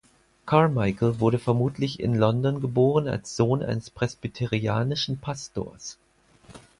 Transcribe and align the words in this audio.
Carmichael 0.47 1.19
wurde 1.19 1.37
vermutlich 1.37 1.99
in 1.99 2.15
London 2.17 2.59
geboren 2.59 3.07
als 3.07 3.35
Sohn 3.35 3.61
eines 3.61 3.91
presbyterianischen 3.91 5.19
Pastors. 5.19 5.99